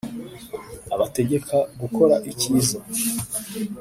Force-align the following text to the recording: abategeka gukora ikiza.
abategeka 0.93 1.55
gukora 1.81 2.15
ikiza. 2.31 2.77